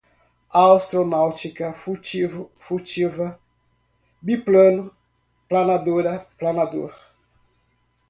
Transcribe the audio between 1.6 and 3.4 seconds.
furtivo, furtiva,